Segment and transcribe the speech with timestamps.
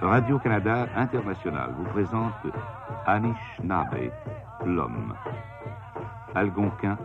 [0.00, 2.32] Radio-Canada International vous présente
[3.06, 4.10] Anishinaabe,
[4.66, 5.14] l'homme.
[6.34, 6.98] Algonquin,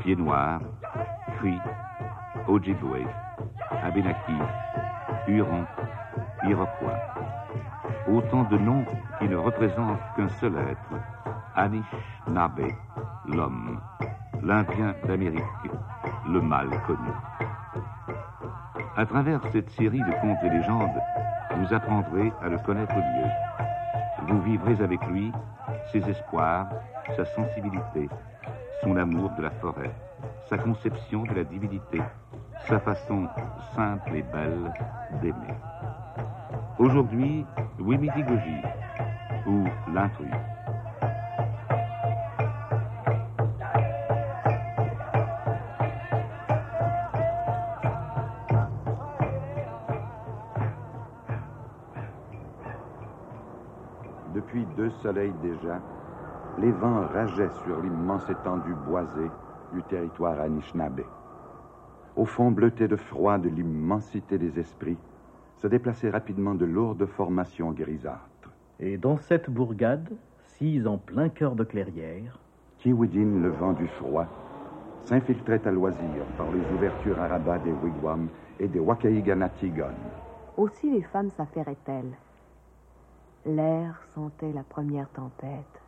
[0.00, 0.60] pied noir,
[2.48, 3.06] Ojibwe,
[3.82, 4.32] Abenaki,
[5.28, 5.64] Huron,
[6.44, 6.98] Iroquois.
[8.08, 8.84] Autant de noms
[9.18, 11.00] qui ne représentent qu'un seul être,
[11.54, 12.68] Anishinaabe,
[13.26, 13.80] l'homme,
[14.42, 15.42] l'Indien d'Amérique,
[16.28, 17.10] le mal connu.
[18.96, 21.00] À travers cette série de contes et légendes,
[21.56, 24.28] vous apprendrez à le connaître mieux.
[24.28, 25.32] Vous vivrez avec lui
[25.92, 26.68] ses espoirs,
[27.16, 28.08] sa sensibilité,
[28.82, 29.92] son amour de la forêt,
[30.48, 32.02] sa conception de la divinité,
[32.68, 33.26] sa façon
[33.74, 34.72] simple et belle
[35.22, 35.54] d'aimer.
[36.78, 37.46] Aujourd'hui,
[37.78, 38.62] Wimidigoji,
[39.46, 40.28] ou l'intrus.
[54.34, 55.80] Depuis deux soleils déjà,
[56.58, 59.30] les vents rageaient sur l'immense étendue boisée
[59.74, 61.02] du territoire Anishinaabe.
[62.16, 64.98] Au fond bleuté de froid de l'immensité des esprits,
[65.56, 68.50] se déplaçaient rapidement de lourdes formations grisâtres.
[68.80, 70.10] Et dans cette bourgade,
[70.44, 72.38] sise en plein cœur de clairière,
[72.78, 74.26] Kiwidin, le vent du froid,
[75.04, 78.28] s'infiltrait à loisir par les ouvertures à rabat des wigwams
[78.60, 79.94] et des Wakaiganatigon.
[80.56, 82.16] Aussi les femmes s'affairaient-elles.
[83.46, 85.83] L'air sentait la première tempête.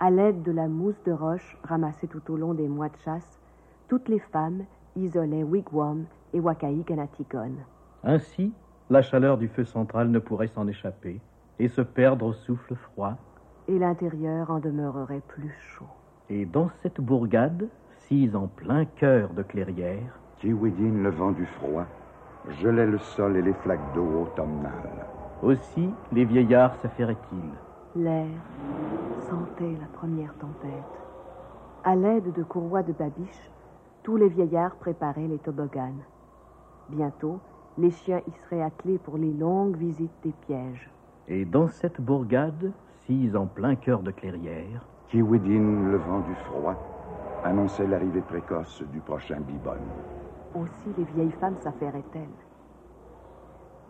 [0.00, 3.40] À l'aide de la mousse de roche ramassée tout au long des mois de chasse,
[3.88, 4.62] toutes les femmes
[4.94, 7.50] isolaient Wigwam et Wakaiganatigon.
[8.04, 8.52] Ainsi,
[8.90, 11.20] la chaleur du feu central ne pourrait s'en échapper
[11.58, 13.16] et se perdre au souffle froid.
[13.66, 15.90] Et l'intérieur en demeurerait plus chaud.
[16.30, 17.66] Et dans cette bourgade,
[18.06, 21.86] sise en plein cœur de clairière, Kiwidin, le vent du froid,
[22.62, 25.06] gelait le sol et les flaques d'eau automnales.
[25.42, 28.00] aussi les vieillards s'affairaient-ils.
[28.00, 28.28] L'air
[29.28, 30.70] sentait la première tempête.
[31.84, 33.50] À l'aide de courroies de babiche,
[34.02, 36.02] tous les vieillards préparaient les toboggans.
[36.88, 37.38] Bientôt,
[37.76, 40.90] les chiens y seraient attelés pour les longues visites des pièges.
[41.28, 42.72] Et dans cette bourgade,
[43.06, 46.74] sise en plein cœur de clairière, Kiwidin, le vent du froid,
[47.44, 49.76] annonçait l'arrivée précoce du prochain bibon.
[50.54, 52.28] Aussi les vieilles femmes s'affairaient-elles.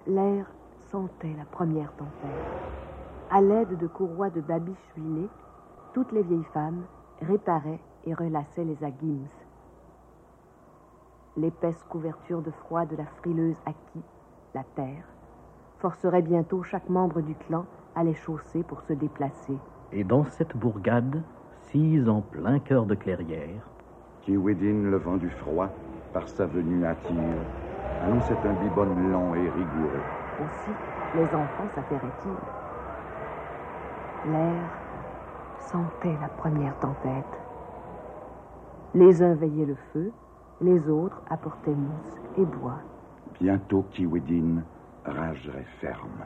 [0.07, 0.47] L'air
[0.91, 2.88] sentait la première tempête.
[3.31, 5.29] À l'aide de courroies de babiches huilées,
[5.93, 6.85] toutes les vieilles femmes
[7.21, 9.29] réparaient et relassaient les agims.
[11.37, 14.01] L'épaisse couverture de froid de la frileuse Aki,
[14.55, 15.05] la terre,
[15.79, 19.59] forcerait bientôt chaque membre du clan à les chausser pour se déplacer.
[19.93, 21.23] et dans cette bourgade,
[21.71, 23.69] sise en plein cœur de clairière,
[24.23, 25.69] Kiwidin, le vent du froid,
[26.13, 27.17] par sa venue à tir,
[28.05, 30.03] annonçait un bibon long et rigoureux.
[30.41, 30.75] Aussi,
[31.15, 32.68] les enfants s'affairaient-ils.
[34.27, 34.71] L'air
[35.61, 37.25] sentait la première tempête.
[38.95, 40.13] Les uns veillaient le feu,
[40.61, 42.81] les autres apportaient mousse et bois.
[43.41, 44.63] Bientôt Kiwidin
[45.05, 46.25] ragerait ferme.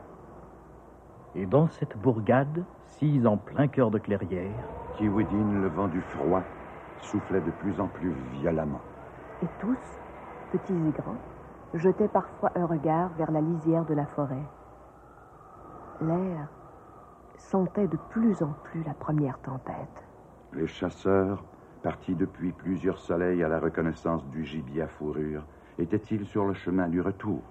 [1.34, 4.64] et dans cette bourgade, sise en plein cœur de clairière,
[4.96, 6.42] Kiwidin, le vent du froid,
[7.00, 8.80] soufflait de plus en plus violemment.
[9.42, 9.78] Et tous,
[10.52, 11.16] petits et grands,
[11.74, 14.44] jetaient parfois un regard vers la lisière de la forêt.
[16.00, 16.48] L'air
[17.36, 20.04] sentait de plus en plus la première tempête.
[20.52, 21.44] Les chasseurs,
[21.82, 25.44] partis depuis plusieurs soleils à la reconnaissance du gibier à fourrure,
[25.78, 27.42] étaient-ils sur le chemin du retour?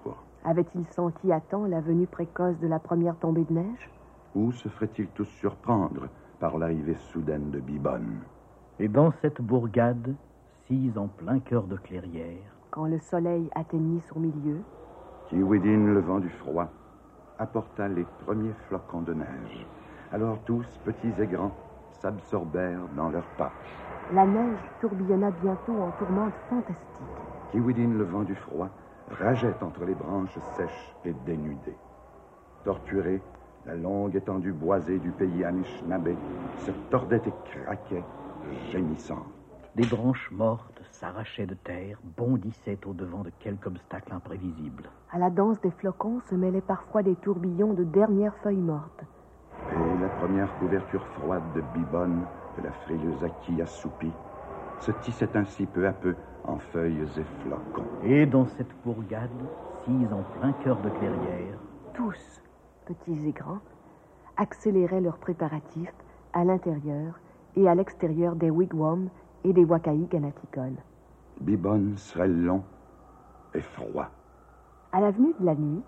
[0.44, 3.90] Avaient-ils senti à temps la venue précoce de la première tombée de neige?
[4.34, 6.08] Ou se feraient-ils tous surprendre
[6.40, 8.00] par l'arrivée soudaine de Bibon
[8.78, 10.14] et dans cette bourgade,
[10.66, 14.58] sise en plein cœur de clairière, Quand le soleil atteignit son milieu,
[15.28, 16.68] Kiwidin, le vent du froid,
[17.42, 19.66] apporta les premiers flocons de neige.
[20.12, 21.54] Alors tous, petits et grands,
[21.90, 23.52] s'absorbèrent dans leurs pas.
[24.14, 27.18] la neige tourbillonna bientôt en tourmente fantastique.
[27.50, 28.68] Kiwidin, le vent du froid,
[29.10, 31.76] rageait entre les branches sèches et dénudées.
[32.64, 33.20] Torturée,
[33.66, 36.14] la longue étendue boisée du pays Anishinaabe
[36.58, 38.04] se tordait et craquait,
[38.70, 39.26] gémissante.
[39.74, 44.84] des branches mortes s'arrachaient de terre, bondissaient au-devant de quelque obstacle imprévisible.
[45.10, 49.02] À la danse des flocons se mêlaient parfois des tourbillons de dernières feuilles mortes.
[49.72, 52.22] Et la première couverture froide de Bibonne
[52.56, 54.12] que la frileuse acquis assoupie
[54.78, 56.14] se tissaient ainsi peu à peu
[56.44, 57.88] en feuilles et flocons.
[58.04, 59.30] Et dans cette bourgade,
[59.84, 61.58] sise en plein cœur de clairière,
[61.94, 62.42] tous,
[62.86, 63.60] petits et grands,
[64.36, 65.94] accéléraient leurs préparatifs
[66.32, 67.18] à l'intérieur
[67.56, 69.08] et à l'extérieur des wigwams
[69.44, 70.76] et des wakai ganatikon.
[71.40, 72.62] Bibon serait long
[73.54, 74.08] et froid.
[74.92, 75.82] À l'avenue de la nuit,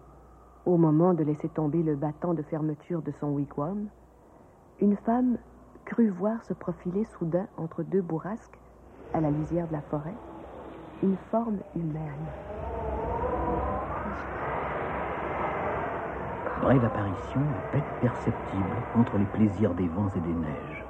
[0.66, 3.88] au moment de laisser tomber le battant de fermeture de son wigwam,
[4.80, 5.38] une femme
[5.84, 8.58] crut voir se profiler soudain entre deux bourrasques,
[9.12, 10.14] à la lisière de la forêt,
[11.02, 12.26] une forme humaine.
[16.64, 18.64] brève apparition à peine perceptible
[18.96, 20.84] entre les plaisirs des vents et des neiges.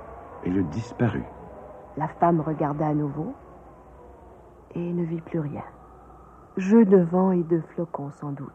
[0.44, 1.24] Et le disparut.
[1.96, 3.34] La femme regarda à nouveau
[4.74, 5.64] et ne vit plus rien.
[6.56, 8.50] Jeu de vent et de flocons, sans doute.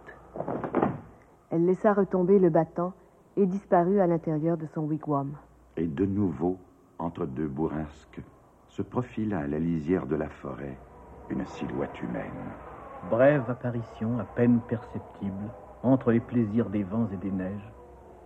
[1.50, 2.94] Elle laissa retomber le battant
[3.36, 5.34] et disparut à l'intérieur de son wigwam.
[5.78, 6.58] Et de nouveau,
[6.98, 8.22] entre deux bourrasques,
[8.68, 10.78] se profila à la lisière de la forêt
[11.30, 12.32] une silhouette humaine.
[13.10, 15.50] Brève apparition à peine perceptible
[15.84, 17.72] entre les plaisirs des vents et des neiges,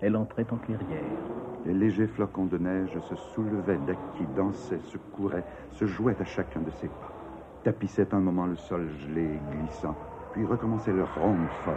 [0.02, 1.22] elle entrait en clairière.
[1.66, 6.62] Les légers flocons de neige se soulevaient d'acquis, dansaient, se couraient, se jouaient à chacun
[6.62, 7.13] de ses pas,
[7.64, 9.96] tapissaient un moment le sol gelé et glissant,
[10.34, 11.76] puis recommençaient leur ronde folle.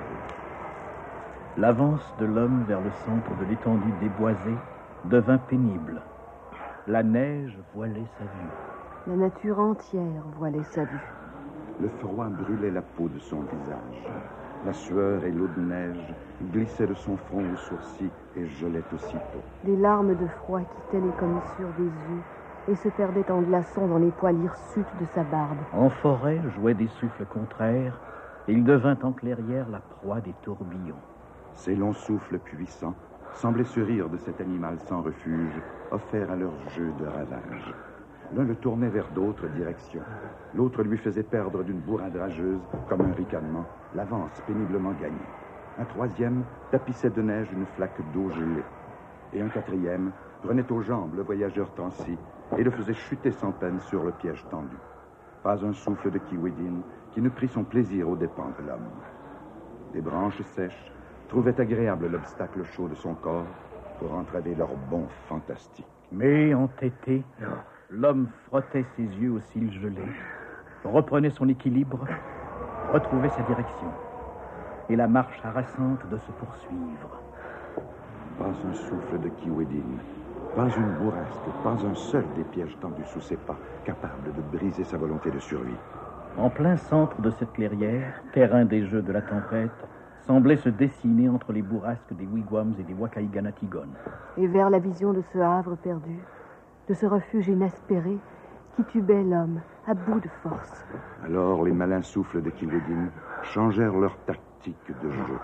[1.58, 4.56] L'avance de l'homme vers le centre de l'étendue déboisée
[5.04, 6.02] devint pénible.
[6.86, 8.50] La neige voilait sa vue.
[9.06, 11.16] La nature entière voilait sa vue.
[11.80, 14.10] Le froid brûlait la peau de son visage.
[14.66, 16.14] La sueur et l'eau de neige
[16.52, 19.42] glissaient de son front aux sourcils et gelaient aussitôt.
[19.64, 22.22] Des larmes de froid quittaient les commissures des yeux
[22.68, 25.58] et se perdaient en glaçons dans les poils hirsutes de sa barbe.
[25.72, 27.98] En forêt jouaient des souffles contraires,
[28.48, 30.94] et il devint en clairière la proie des tourbillons.
[31.52, 32.94] Ces longs souffles puissants
[33.32, 35.60] semblaient se rire de cet animal sans refuge,
[35.90, 37.74] offert à leur jeu de ravage.
[38.34, 40.02] L'un le tournait vers d'autres directions.
[40.54, 43.64] L'autre lui faisait perdre d'une bourrade rageuse, comme un ricanement,
[43.94, 45.16] l'avance péniblement gagnée.
[45.78, 48.64] Un troisième tapissait de neige une flaque d'eau gelée.
[49.32, 50.10] Et un quatrième
[50.42, 52.16] prenait aux jambes le voyageur transi
[52.56, 54.76] et le faisait chuter sans peine sur le piège tendu.
[55.42, 56.82] Pas un souffle de Kiwedin
[57.12, 58.90] qui ne prit son plaisir aux dépens de l'homme.
[59.92, 60.92] Des branches sèches
[61.28, 63.46] trouvaient agréable l'obstacle chaud de son corps
[63.98, 65.86] pour entraver leur bond fantastique.
[66.12, 67.24] Mais entêté,
[67.90, 70.12] l'homme frottait ses yeux aux cils gelés,
[70.84, 72.06] reprenait son équilibre,
[72.92, 73.88] retrouvait sa direction,
[74.88, 77.20] et la marche harassante de se poursuivre.
[78.38, 79.98] Pas un souffle de Kiwedin,
[80.56, 84.84] pas une bourrasque, pas un seul des pièges tendus sous ses pas, capable de briser
[84.84, 85.76] sa volonté de survie.
[86.38, 89.70] En plein centre de cette clairière, terrain des jeux de la tempête,
[90.26, 93.86] semblait se dessiner entre les bourrasques des wigwams et des wakaiganatigon.
[94.38, 96.18] Et vers la vision de ce havre perdu,
[96.88, 98.16] de ce refuge inespéré,
[98.76, 100.86] titubait l'homme, à bout de force.
[101.22, 103.10] Alors les malins souffles de Kiwedin
[103.42, 105.38] changèrent leur tactique de jeu.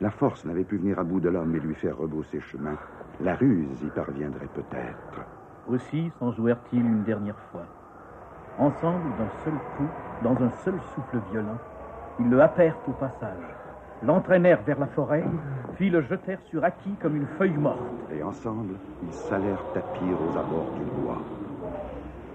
[0.00, 2.76] La force n'avait pu venir à bout de l'homme et lui faire rebrousser chemin.
[3.20, 5.24] La ruse y parviendrait peut-être.
[5.68, 7.64] Aussi s'en jouèrent-ils une dernière fois.
[8.58, 9.88] Ensemble, d'un seul coup,
[10.22, 11.58] dans un seul souffle violent,
[12.20, 13.42] ils le happèrent au passage,
[14.02, 15.24] l'entraînèrent vers la forêt,
[15.76, 17.80] puis le jetèrent sur acquis comme une feuille morte.
[18.14, 21.22] Et ensemble, ils s'allèrent tapir aux abords du bois.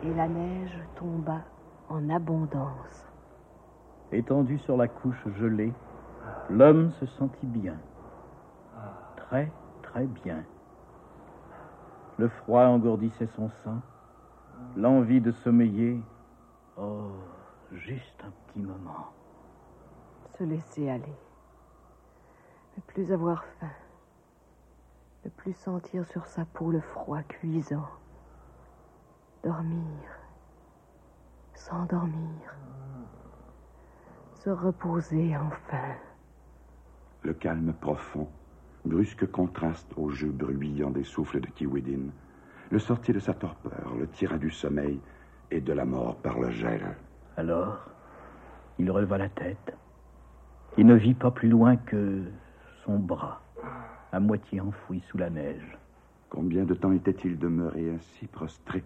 [0.03, 1.41] Et la neige tomba
[1.89, 3.07] en abondance.
[4.11, 5.73] Étendu sur la couche gelée,
[6.49, 7.77] l'homme se sentit bien.
[9.15, 9.51] Très,
[9.81, 10.43] très bien.
[12.17, 13.81] Le froid engourdissait son sein,
[14.75, 16.01] l'envie de sommeiller.
[16.77, 17.11] Oh,
[17.71, 19.07] juste un petit moment.
[20.37, 21.15] Se laisser aller.
[22.77, 23.71] Ne plus avoir faim.
[25.23, 27.87] Ne plus sentir sur sa peau le froid cuisant.
[29.43, 29.99] Dormir.
[31.53, 32.55] S'endormir.
[34.35, 35.95] Se reposer enfin.
[37.23, 38.27] Le calme profond,
[38.83, 42.09] brusque contraste au jeu bruyant des souffles de Kiwedin,
[42.71, 44.99] le sortit de sa torpeur, le tira du sommeil
[45.51, 46.95] et de la mort par le gel.
[47.37, 47.89] Alors,
[48.79, 49.75] il releva la tête.
[50.77, 52.23] Il ne vit pas plus loin que
[52.85, 53.41] son bras,
[54.11, 55.77] à moitié enfoui sous la neige.
[56.29, 58.83] Combien de temps était-il demeuré ainsi prostré?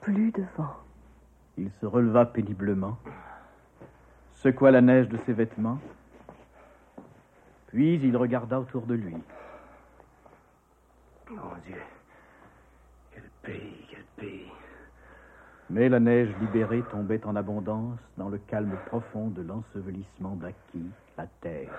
[0.00, 0.76] Plus de vent.
[1.56, 2.98] Il se releva péniblement,
[4.34, 5.78] secoua la neige de ses vêtements,
[7.72, 9.16] puis il regarda autour de lui.
[11.30, 11.80] Mon Dieu,
[13.10, 14.52] quel pays, quel pays.
[15.70, 21.26] Mais la neige libérée tombait en abondance dans le calme profond de l'ensevelissement d'acquis, la
[21.40, 21.72] terre.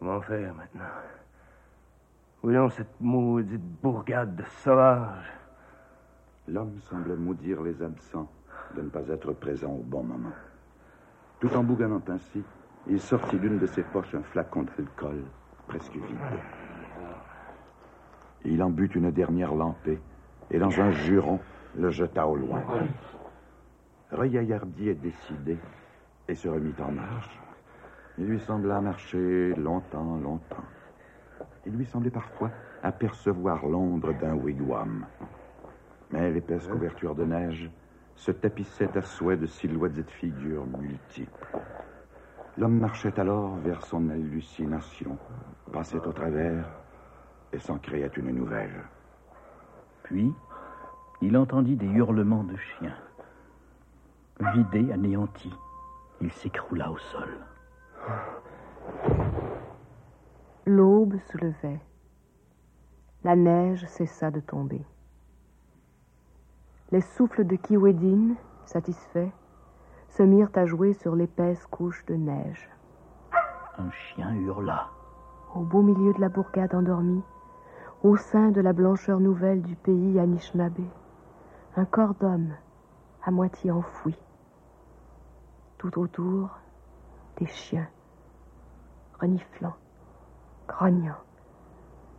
[0.00, 0.82] Comment faire maintenant?
[2.42, 5.32] Où est donc cette maudite bourgade de sauvages?
[6.48, 8.28] L'homme semblait maudire les absents
[8.74, 10.34] de ne pas être présent au bon moment.
[11.38, 12.42] Tout en bougonnant ainsi,
[12.86, 15.22] il sortit d'une de ses poches un flacon d'alcool,
[15.66, 16.40] presque vide.
[18.44, 19.98] Il en but une dernière lampée
[20.50, 21.40] et, dans un juron,
[21.76, 22.62] le jeta au loin.
[24.12, 25.56] Regaillardi est décidé
[26.28, 27.38] et se remit en marche.
[28.18, 30.64] Il lui sembla marcher longtemps, longtemps.
[31.66, 32.50] Il lui semblait parfois
[32.82, 35.06] apercevoir l'ombre d'un wigwam.
[36.10, 37.70] Mais l'épaisse couverture de neige
[38.14, 41.58] se tapissait à souhait de silhouettes et de figures multiples.
[42.56, 45.18] L'homme marchait alors vers son hallucination,
[45.72, 46.64] passait au travers
[47.52, 48.84] et s'en créait une nouvelle.
[50.04, 50.32] Puis,
[51.20, 52.96] il entendit des hurlements de chiens.
[54.52, 55.52] Vidé, anéanti,
[56.20, 57.28] il s'écroula au sol.
[60.66, 61.80] L'aube se levait.
[63.24, 64.84] La neige cessa de tomber.
[66.92, 68.34] Les souffles de Kiwedin,
[68.64, 69.32] satisfaits,
[70.16, 72.68] se mirent à jouer sur l'épaisse couche de neige.
[73.78, 74.88] Un chien hurla.
[75.54, 77.24] Au beau milieu de la bourgade endormie,
[78.04, 80.86] au sein de la blancheur nouvelle du pays Anishinaabe,
[81.76, 82.54] un corps d'homme
[83.24, 84.16] à moitié enfoui.
[85.78, 86.50] Tout autour,
[87.38, 87.88] des chiens,
[89.20, 89.74] reniflant,
[90.68, 91.18] grognant,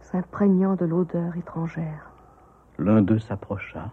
[0.01, 2.11] s'imprégnant de l'odeur étrangère.
[2.77, 3.91] L'un d'eux s'approcha,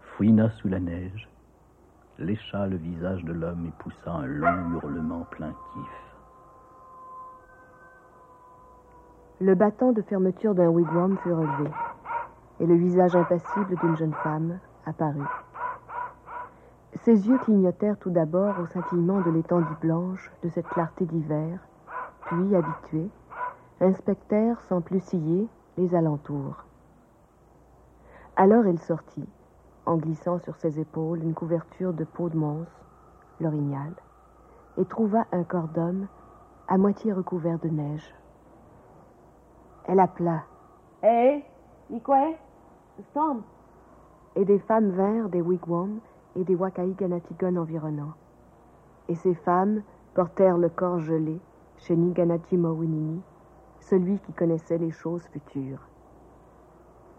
[0.00, 1.28] fouina sous la neige,
[2.22, 5.90] lécha le visage de l'homme et poussa un long hurlement plaintif.
[9.40, 11.70] Le battant de fermeture d'un wigwam fut relevé,
[12.60, 15.20] et le visage impassible d'une jeune femme apparut.
[17.02, 21.58] Ses yeux clignotèrent tout d'abord au scintillement de l'étendue blanche de cette clarté d'hiver,
[22.26, 23.10] puis, habitués,
[23.80, 26.64] inspectèrent sans plus scier les alentours.
[28.36, 29.28] Alors elle sortit,
[29.86, 32.66] en glissant sur ses épaules une couverture de peau de mons,
[33.40, 33.92] l'orignal,
[34.76, 36.06] et trouva un corps d'homme
[36.68, 38.14] à moitié recouvert de neige.
[39.86, 40.44] Elle appela.
[41.02, 41.44] Hé,
[41.90, 42.36] hey,
[43.10, 43.42] Storm
[44.36, 45.98] Et des femmes vinrent des wigwams
[46.36, 48.14] et des Wakaïganatigon environnants.
[49.08, 49.82] Et ces femmes
[50.14, 51.40] portèrent le corps gelé
[51.78, 53.20] chez Niganati Mowinini,
[53.80, 55.80] celui qui connaissait les choses futures.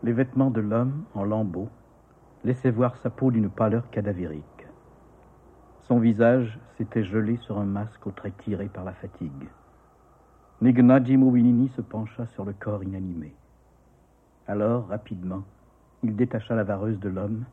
[0.01, 1.69] Les vêtements de l'homme, en lambeaux,
[2.43, 4.43] laissaient voir sa peau d'une pâleur cadavérique.
[5.83, 9.47] Son visage s'était gelé sur un masque aux traits tirés par la fatigue.
[10.61, 13.33] Niganati Mowinini se pencha sur le corps inanimé.
[14.47, 15.43] Alors, rapidement,
[16.03, 17.45] il détacha la vareuse de l'homme,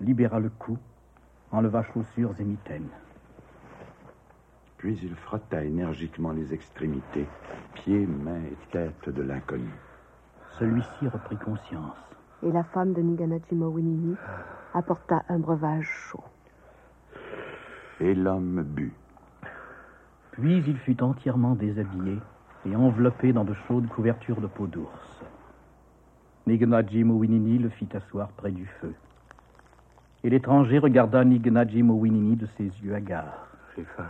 [0.00, 0.78] libéra le cou
[1.52, 2.88] enleva chaussures et mitaines.
[4.78, 7.28] Puis il frotta énergiquement les extrémités,
[7.74, 9.72] pieds, mains et tête de l'inconnu.
[10.58, 12.11] Celui-ci reprit conscience.
[12.44, 14.16] Et la femme de Niganaji Mowinini
[14.74, 16.24] apporta un breuvage chaud.
[18.00, 18.92] Et l'homme but.
[20.32, 22.18] Puis il fut entièrement déshabillé
[22.66, 25.24] et enveloppé dans de chaudes couvertures de peau d'ours.
[26.46, 28.94] Niganaji Mowinini le fit asseoir près du feu
[30.24, 33.46] et l'étranger regarda Nignaji Mowinini de ses yeux hagards.
[33.76, 34.06] J'ai faim.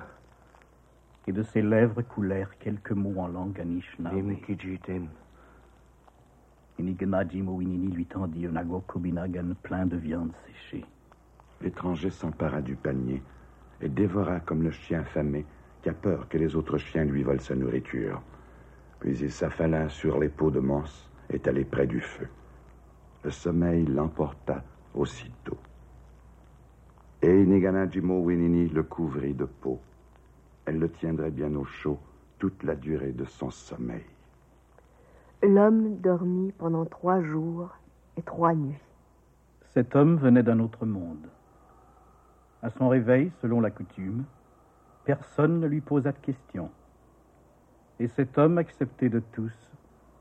[1.27, 4.37] Et de ses lèvres coulèrent quelques mots en langue anishinaabe.
[7.01, 10.85] Lui tendit un plein de viande séchée.
[11.61, 13.23] L'étranger s'empara du panier
[13.81, 15.45] et dévora comme le chien affamé
[15.83, 18.23] qui a peur que les autres chiens lui volent sa nourriture.
[19.01, 22.29] Puis il s'affala sur les peaux de mons étalées près du feu.
[23.25, 24.63] Le sommeil l'emporta
[24.95, 25.59] aussitôt
[27.23, 29.81] et Niganajimo Winini le couvrit de peau.
[30.67, 31.99] Elle le tiendrait bien au chaud
[32.39, 34.03] toute la durée de son sommeil.
[35.43, 37.71] L'homme dormit pendant trois jours
[38.17, 38.79] et trois nuits.
[39.75, 41.29] Cet homme venait d'un autre monde.
[42.63, 44.25] À son réveil, selon la coutume,
[45.05, 46.71] personne ne lui posa de questions.
[47.99, 49.53] Et cet homme, accepté de tous,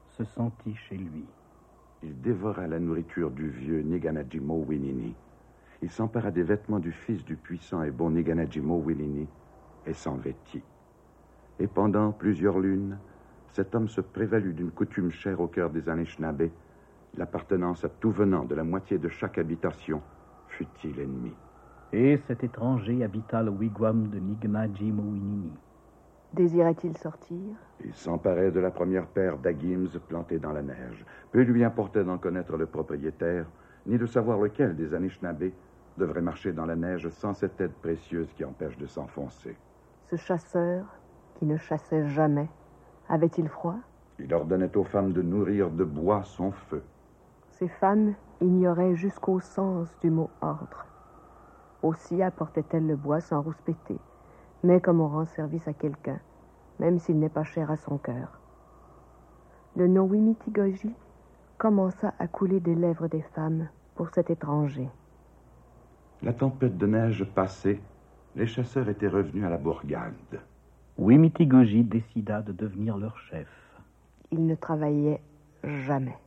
[0.10, 1.26] se sentit chez lui.
[2.04, 5.16] Il dévora la nourriture du vieux Niganajimo Winini
[5.84, 9.28] il s'empara des vêtements du fils du puissant et bon Niganajimo Willini
[9.88, 10.62] et s'en vêtit.
[11.60, 13.00] Et pendant plusieurs lunes,
[13.54, 16.50] cet homme se prévalut d'une coutume chère au cœur des Anishinaabe,
[17.18, 20.02] l'appartenance à tout venant de la moitié de chaque habitation,
[20.48, 21.34] fut-il ennemi.
[21.92, 25.52] Et cet étranger habita le wigwam de Niganajimo Winini.
[26.34, 27.38] Désirait-il sortir?
[27.84, 31.06] Il s'emparait de la première paire d'agims plantée dans la neige.
[31.34, 33.46] Peu lui importait d'en connaître le propriétaire,
[33.86, 35.52] ni de savoir lequel des Anishinaabe
[35.98, 39.58] devrait marcher dans la neige sans cette aide précieuse qui empêche de s'enfoncer.
[40.06, 40.86] Ce chasseur,
[41.36, 42.48] qui ne chassait jamais,
[43.12, 43.76] avait-il froid?
[44.20, 46.82] Il ordonnait aux femmes de nourrir de bois son feu.
[47.50, 50.86] Ces femmes ignoraient jusqu'au sens du mot ordre.
[51.84, 53.98] Aussi apportaient-elles le bois sans rouspéter,
[54.64, 56.20] mais comme on rend service à quelqu'un,
[56.80, 58.40] même s'il n'est pas cher à son cœur?
[59.76, 60.94] Le nom Wimitigoji
[61.58, 64.90] commença à couler des lèvres des femmes pour cet étranger.
[66.24, 67.82] La tempête de neige passée,
[68.36, 70.40] les chasseurs étaient revenus à la bourgade.
[70.98, 73.48] Wimitigoji décida de devenir leur chef.
[74.32, 75.22] Il ne travaillait
[75.64, 76.18] jamais.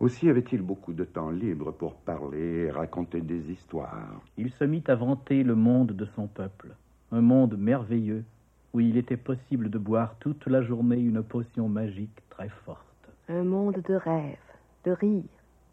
[0.00, 4.20] Aussi avait-il beaucoup de temps libre pour parler et raconter des histoires.
[4.36, 6.74] Il se mit à vanter le monde de son peuple,
[7.12, 8.24] un monde merveilleux
[8.72, 12.80] où il était possible de boire toute la journée une potion magique très forte.
[13.28, 14.36] Un monde de rêves,
[14.84, 15.22] de rires,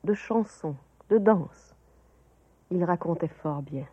[0.03, 0.75] de chansons,
[1.09, 1.75] de danses.
[2.69, 3.87] Il racontait fort bien,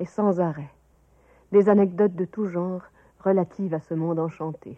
[0.00, 0.70] et sans arrêt,
[1.52, 2.82] des anecdotes de tout genre
[3.22, 4.76] relatives à ce monde enchanté.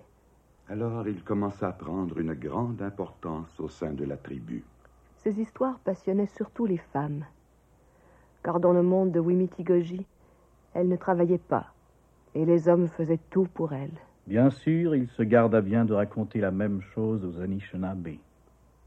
[0.68, 4.64] Alors il commença à prendre une grande importance au sein de la tribu.
[5.18, 7.24] Ces histoires passionnaient surtout les femmes,
[8.42, 10.06] car dans le monde de Wimitigoji,
[10.74, 11.66] elles ne travaillaient pas,
[12.34, 13.98] et les hommes faisaient tout pour elles.
[14.26, 18.16] Bien sûr, il se garda bien de raconter la même chose aux Anishinaabe.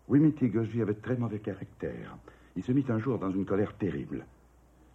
[0.07, 2.17] Wimitigoji avait très mauvais caractère.
[2.55, 4.25] Il se mit un jour dans une colère terrible.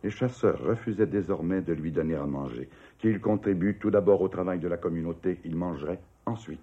[0.03, 2.69] Les chasseurs refusaient désormais de lui donner à manger.
[2.99, 6.61] Qu'il contribue tout d'abord au travail de la communauté, il mangerait ensuite.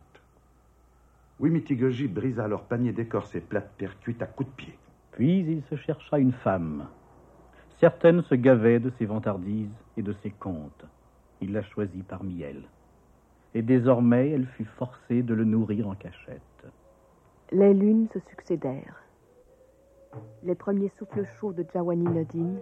[1.39, 4.77] Wimitigoji brisa leur panier d'écorce et plate terre cuite à coups de pied.
[5.13, 6.88] Puis il se chercha une femme.
[7.79, 10.86] Certaines se gavaient de ses vantardises et de ses contes.
[11.39, 12.67] Il la choisit parmi elles.
[13.53, 16.41] Et désormais, elle fut forcée de le nourrir en cachette.
[17.52, 19.02] Les lunes se succédèrent.
[20.43, 22.56] Les premiers souffles chauds de Jawani Nodin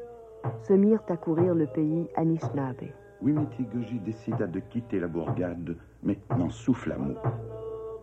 [0.64, 2.92] se mirent à courir le pays Anishinaabe.
[3.22, 7.18] Wimitigoji décida de quitter la bourgade, mais n'en souffla mot.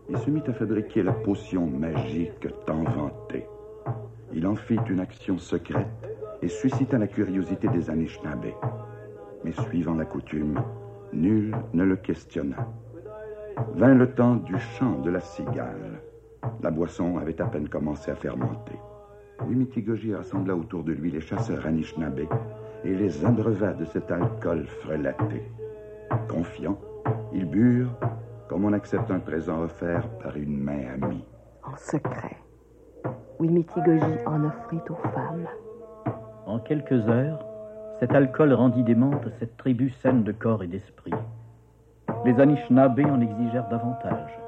[0.09, 3.47] Il se mit à fabriquer la potion magique tant vantée.
[4.33, 5.87] Il en fit une action secrète
[6.43, 8.53] et suscita la curiosité des Anishinaabe.
[9.45, 10.61] Mais suivant la coutume,
[11.13, 12.69] nul ne le questionna.
[13.75, 16.01] Vint le temps du chant de la cigale.
[16.63, 18.79] La boisson avait à peine commencé à fermenter.
[19.42, 22.20] Wimitigoji rassembla autour de lui les chasseurs Anishinaabe
[22.85, 25.42] et les abreuva de cet alcool frelaté.
[26.29, 26.79] Confiants,
[27.33, 27.99] ils burent
[28.49, 31.25] comme on accepte un présent offert par une main amie.
[31.64, 32.37] En secret,
[33.38, 35.49] Wimitigoji en offrit aux femmes.
[36.47, 37.44] En quelques heures,
[38.01, 41.14] cet alcool rendit démente cette tribu saine de corps et d'esprit.
[42.25, 44.44] Les Anishinaabe en exigèrent davantage.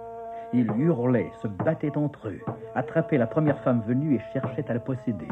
[0.52, 2.40] Ils hurlaient, se battaient entre eux,
[2.74, 5.28] attrapaient la première femme venue et cherchaient à la posséder.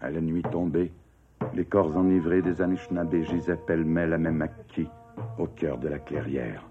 [0.00, 0.92] À la nuit tombée,
[1.54, 4.88] les corps enivrés des Anishinaabe gisaient pêle-mêle à même acquis
[5.38, 6.62] au cœur de la clairière.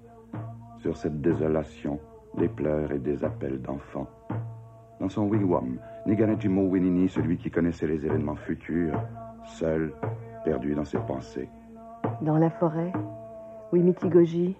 [0.77, 1.99] Sur cette désolation,
[2.37, 4.07] des pleurs et des appels d'enfants.
[4.99, 9.01] Dans son wigwam, Niganajimo Winini, celui qui connaissait les événements futurs,
[9.45, 9.93] seul,
[10.43, 11.49] perdu dans ses pensées.
[12.21, 12.93] Dans la forêt,
[13.71, 14.55] Wimitigoji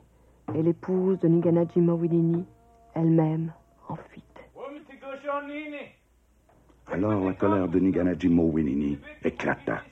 [0.56, 2.46] et l'épouse de Niganajima Winini,
[2.95, 3.52] elle-même,
[3.88, 4.25] en fuite.
[6.91, 9.84] Alors la colère de Niganajimo Winini éclata.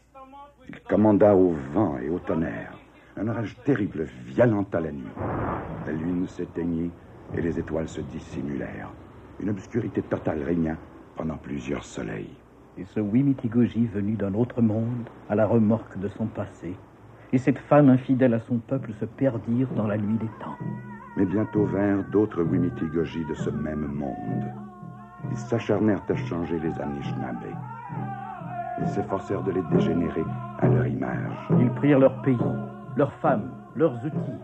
[0.67, 2.77] Il commanda au vent et au tonnerre.
[3.15, 5.05] Un orage terrible violenta la nuit.
[5.85, 6.91] La lune s'éteignit
[7.35, 8.91] et les étoiles se dissimulèrent.
[9.39, 10.75] Une obscurité totale régna
[11.15, 12.35] pendant plusieurs soleils.
[12.77, 16.75] Et ce Wimitigoji venu d'un autre monde, à la remorque de son passé,
[17.33, 20.57] et cette femme infidèle à son peuple se perdirent dans la nuit des temps.
[21.17, 24.45] Mais bientôt vinrent d'autres Wimitigoji de ce même monde.
[25.31, 27.55] Ils s'acharnèrent à changer les Anishinaabe.
[28.79, 30.23] Ils s'efforcèrent de les dégénérer
[30.59, 31.49] à leur image.
[31.59, 32.37] Ils prirent leur pays,
[32.95, 34.39] leurs femmes, leurs outils,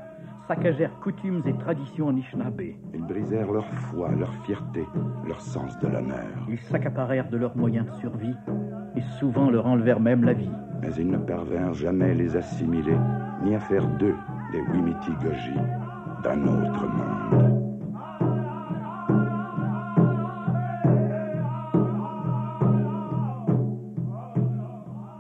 [0.48, 2.62] saccagèrent coutumes et traditions Anishinaabe.
[2.96, 4.84] Ils brisèrent leur foi, leur fierté,
[5.28, 6.26] leur sens de l'honneur.
[6.50, 8.36] Ils s'accaparèrent de leurs moyens de survie
[8.96, 10.50] et souvent leur enlevèrent même la vie.
[10.82, 12.98] Mais ils ne parvinrent jamais à les assimiler,
[13.44, 14.16] ni à faire d'eux
[14.52, 15.60] des Wimitigoji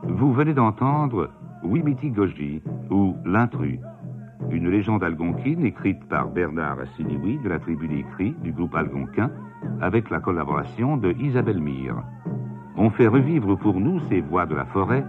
[0.07, 1.29] Vous venez d'entendre
[1.63, 3.79] Wimitigoji ou l'intrus,
[4.49, 9.29] une légende algonquine écrite par Bernard Assiniwi de la tribu des Cris du groupe algonquin
[9.81, 12.01] avec la collaboration de Isabelle Mire.
[12.77, 15.03] On fait revivre pour nous ces voix de la forêt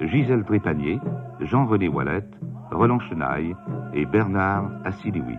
[0.00, 0.98] Gisèle Trépanier,
[1.40, 2.34] Jean-René Wallette,
[2.72, 3.54] Roland Chenaille
[3.96, 5.36] et Bernard Assiniwi.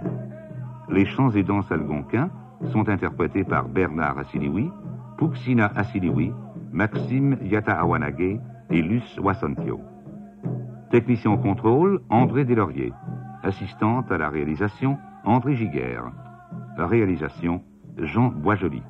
[0.89, 2.29] Les chants et danses algonquins
[2.71, 4.71] sont interprétés par Bernard Assiniwi,
[5.17, 6.33] Puxina Assiniwi,
[6.71, 8.39] Maxime Yata-Awanage
[8.71, 9.79] et Luce Wassonkyo.
[10.89, 12.93] Technicien au contrôle, André Deslauriers.
[13.43, 16.11] Assistante à la réalisation, André Giguère.
[16.77, 17.61] Réalisation,
[17.97, 18.81] Jean Boisjoli.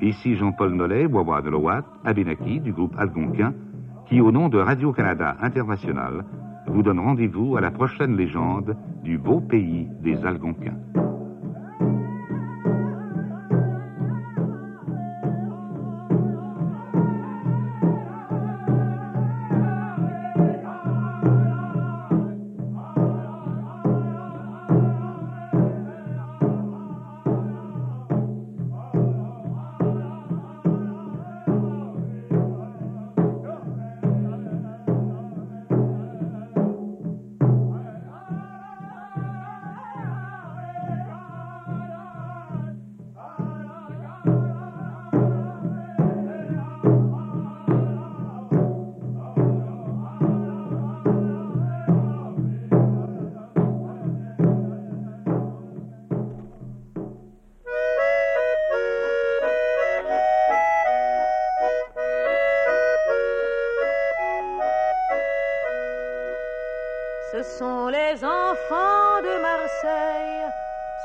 [0.00, 1.50] Ici Jean-Paul Nollet, Wawa de
[2.04, 3.52] Abenaki du groupe Algonquin,
[4.06, 6.24] qui au nom de Radio-Canada International
[6.72, 10.78] vous donne rendez-vous à la prochaine légende du beau pays des Algonquins.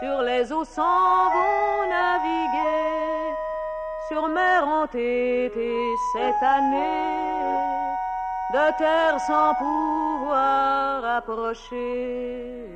[0.06, 3.34] Sur les eaux s'en vont naviguer,
[4.08, 5.72] sur mer ont été
[6.14, 7.58] cette année,
[8.54, 12.70] de terre sans pouvoir approcher.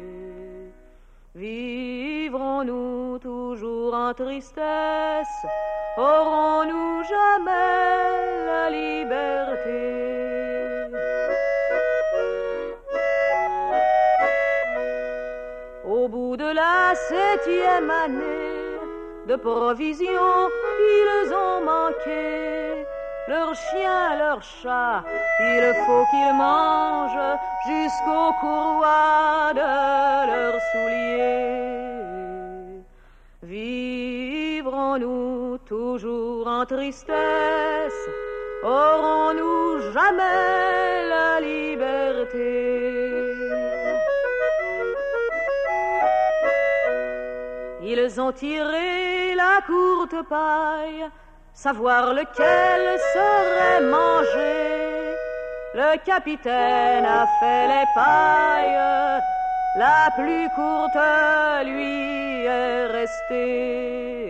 [1.35, 5.39] Vivrons-nous toujours en tristesse,
[5.97, 10.18] aurons-nous jamais la liberté?
[17.07, 18.77] Septième année
[19.27, 22.85] de provisions, ils ont manqué.
[23.27, 25.03] Leurs chiens, leurs chats,
[25.39, 32.81] il faut qu'ils mangent jusqu'aux courroies de leurs souliers.
[33.43, 38.09] Vivrons-nous toujours en tristesse?
[38.63, 43.08] Aurons-nous jamais la liberté?
[47.91, 51.09] Ils ont tiré la courte paille,
[51.53, 55.15] savoir lequel serait mangé.
[55.73, 59.21] Le capitaine a fait les pailles,
[59.75, 60.99] la plus courte
[61.65, 64.29] lui est restée.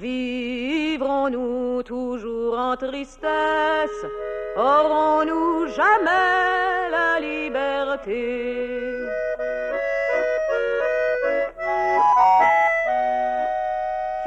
[0.00, 4.04] Vivrons-nous toujours en tristesse,
[4.56, 8.99] aurons-nous jamais la liberté?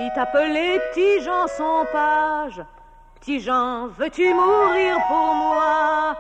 [0.04, 2.62] Fit appeler Tijan son page.
[3.22, 6.16] Tijan, veux-tu mourir pour moi?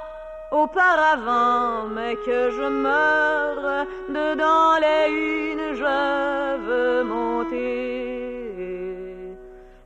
[0.51, 7.67] Auparavant, mais que je meure dedans les unes, je veux monter.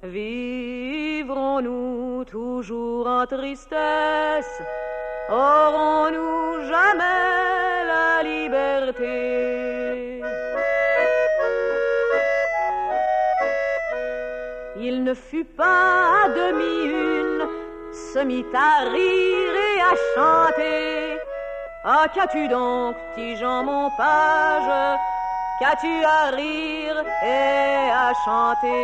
[0.04, 1.74] Vivrons-nous
[2.26, 4.62] toujours en tristesse?
[5.30, 9.97] Aurons-nous jamais la liberté?
[15.08, 17.48] Ne fut pas à demi une,
[17.93, 21.17] se mit à rire et à chanter.
[21.86, 25.00] Ah, qu'as-tu donc, Tijan mon page,
[25.60, 28.82] qu'as-tu à rire et à chanter?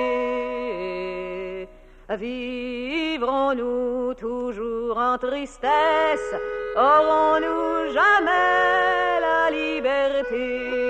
[2.09, 6.33] Vivrons-nous toujours en tristesse,
[6.77, 10.82] aurons-nous jamais la liberté?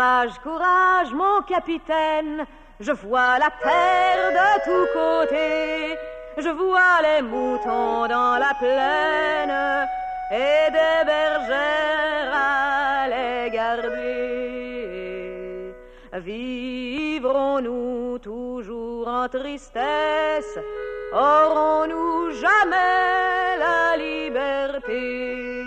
[0.00, 2.46] Courage, courage, mon capitaine,
[2.80, 5.98] je vois la terre de tous côtés,
[6.38, 9.86] je vois les moutons dans la plaine
[10.32, 15.74] et des bergères à les garder.
[16.14, 20.58] Vivrons-nous toujours en tristesse,
[21.12, 25.59] aurons-nous jamais la liberté?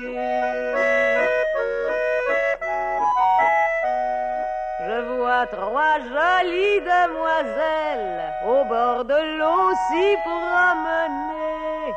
[5.48, 11.94] Trois jolies demoiselles au bord de l'eau s'y promener.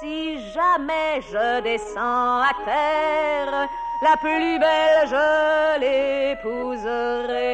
[0.00, 3.68] Si jamais je descends à terre,
[4.02, 7.44] la plus belle je l'épouserai.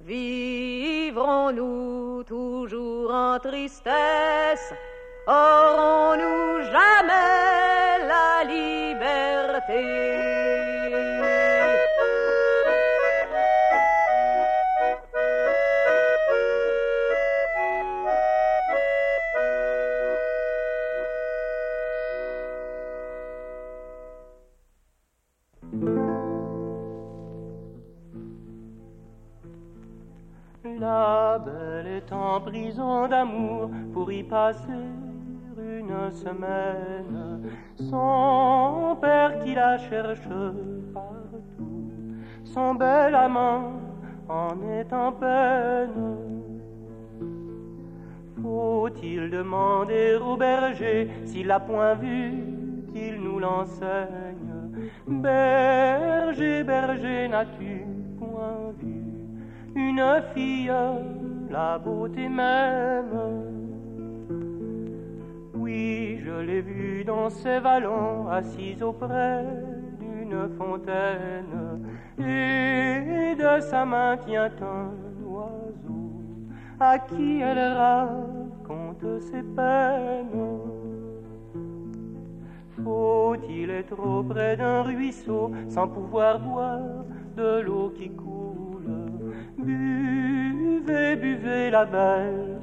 [0.00, 1.54] Vivrons-nous
[2.24, 4.74] toujours en tristesse,
[5.26, 9.80] aurons-nous jamais la liberté?
[32.50, 34.86] Prison d'amour pour y passer
[35.56, 37.42] une semaine.
[37.76, 40.28] Son père qui la cherche
[40.92, 41.92] partout,
[42.44, 43.72] son bel amant
[44.28, 46.16] en est en peine.
[48.42, 52.32] Faut-il demander au berger s'il l'a point vu,
[52.92, 54.54] qu'il nous l'enseigne?
[55.06, 57.84] Berger, berger, n'as-tu
[58.18, 59.00] point vu
[59.76, 60.72] une fille,
[61.50, 63.10] la beauté même
[65.54, 69.44] Oui, je l'ai vue dans ses vallons, assise auprès
[69.98, 71.82] d'une fontaine,
[72.18, 74.90] et de sa main tient un
[75.26, 76.12] oiseau
[76.78, 80.60] à qui elle raconte ses peines.
[82.82, 87.04] Faut-il être auprès d'un ruisseau sans pouvoir boire
[87.36, 88.30] de l'eau qui coule?
[90.80, 92.60] Buvez, buvez la belle,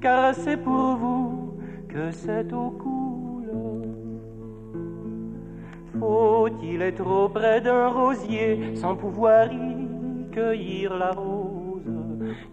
[0.00, 3.52] car c'est pour vous que cette eau coule.
[5.98, 9.86] Faut-il être auprès d'un rosier sans pouvoir y
[10.32, 11.82] cueillir la rose?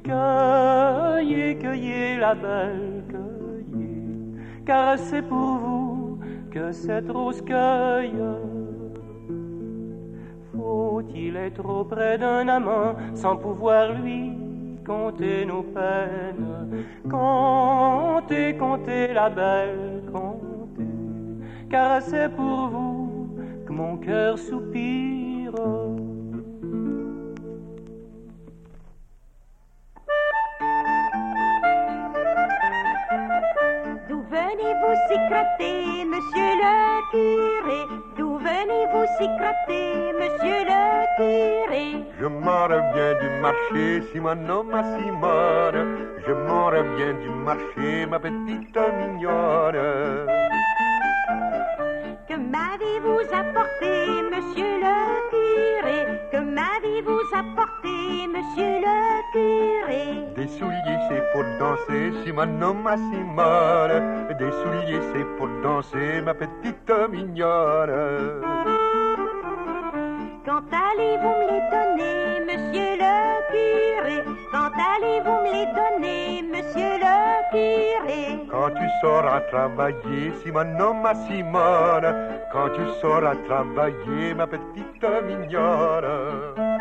[0.04, 6.20] Cueillez, cueillez la belle, cueillez, car c'est pour vous
[6.52, 8.14] que cette rose cueille.
[10.94, 14.32] Faut-il être auprès d'un amant sans pouvoir lui
[14.86, 16.86] compter nos peines?
[17.10, 20.94] Compter, compter la belle, compter,
[21.72, 25.56] car c'est pour vous que mon cœur soupire.
[34.30, 36.76] venez-vous s'y gratter, monsieur le
[37.12, 38.13] curé?
[38.44, 40.82] D'où venez-vous s'y gratter, monsieur le
[41.18, 42.04] curé.
[42.20, 45.98] Je m'en reviens du marché, Simone, ma Simone.
[46.28, 50.28] Je m'en reviens du marché, ma petite mignonne.
[52.28, 54.73] Que m'avez-vous apporté, monsieur
[56.34, 60.34] Que m'avez-vous apporté, monsieur le curé?
[60.36, 66.92] Des souliers, c'est pour danser, Simone, ma Simone Des souliers, c'est pour danser, ma petite
[67.12, 68.42] mignonne.
[70.44, 73.16] Quand allez-vous me les donner, monsieur le
[73.52, 74.24] curé?
[74.52, 77.23] Quand allez-vous me les donner, monsieur le
[77.54, 82.10] Quand tu sauras travailler, Simone, ma Simone
[82.52, 86.74] Quand tu sauras travailler, ma petite mignonne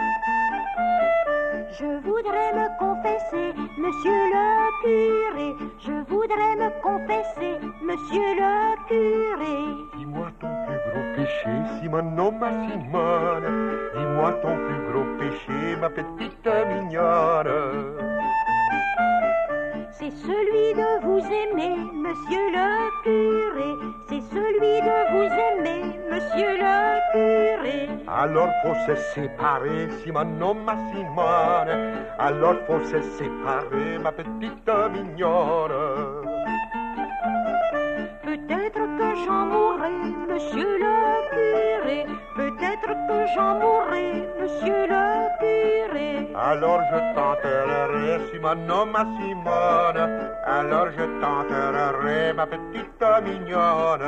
[1.79, 4.47] je voudrais me confesser, monsieur le
[4.83, 5.55] curé.
[5.81, 9.57] Je voudrais me confesser, monsieur le curé.
[9.97, 13.79] Dis-moi ton plus gros péché, Simone, ma Simone.
[13.97, 18.12] Dis-moi ton plus gros péché, ma petite mignonne.
[20.03, 23.71] C'est celui de vous aimer, monsieur le curé.
[24.09, 26.77] C'est celui de vous aimer, monsieur le
[27.13, 27.89] curé.
[28.09, 31.95] Alors faut se séparer, Simone, ma Simone.
[32.19, 35.71] Alors faut se séparer, ma petite mignonne.
[38.25, 39.95] Peut-être que j'en mourrai,
[40.29, 40.97] monsieur le
[41.31, 42.07] curé.
[42.35, 45.22] Peut-être que j'en mourrai, monsieur le curé.
[46.45, 50.03] Alors je t'enterrerai, Simone, ma Simone.
[50.45, 54.03] Alors je t'enterrerai, ma petite mignonne.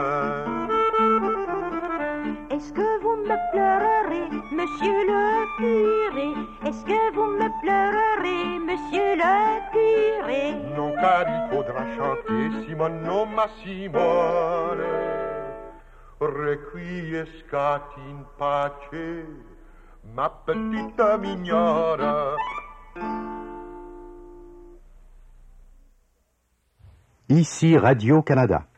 [2.51, 5.23] Est-ce que vous me pleurerez, monsieur le
[5.59, 6.31] curé?
[6.66, 9.35] Est-ce que vous me pleurerez, monsieur le
[9.73, 10.55] curé?
[10.77, 14.83] Non, car il faudra chanter, Simone, ma Simone.
[16.20, 18.73] Requiescat in pace,
[20.12, 22.35] ma petite mignonne.
[27.27, 28.69] Ici Radio-Canada.